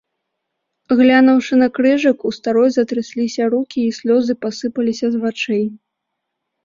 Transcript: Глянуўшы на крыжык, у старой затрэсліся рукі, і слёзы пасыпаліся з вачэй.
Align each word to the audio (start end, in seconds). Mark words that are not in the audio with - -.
Глянуўшы 1.01 1.53
на 1.63 1.67
крыжык, 1.75 2.17
у 2.29 2.33
старой 2.37 2.71
затрэсліся 2.77 3.51
рукі, 3.55 3.79
і 3.85 3.95
слёзы 4.01 4.33
пасыпаліся 4.47 5.05
з 5.17 5.23
вачэй. 5.27 5.65